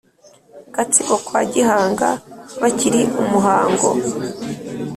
[0.75, 2.09] gatsibo kwa gihanga
[2.61, 3.89] bakira umuhango